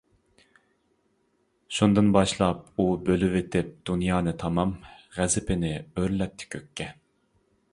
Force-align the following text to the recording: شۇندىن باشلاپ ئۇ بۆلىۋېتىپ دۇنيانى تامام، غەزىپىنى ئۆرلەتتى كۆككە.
شۇندىن 1.79 2.07
باشلاپ 2.15 2.81
ئۇ 2.83 2.87
بۆلىۋېتىپ 3.09 3.69
دۇنيانى 3.91 4.33
تامام، 4.45 4.73
غەزىپىنى 5.19 5.75
ئۆرلەتتى 5.83 6.49
كۆككە. 6.57 6.89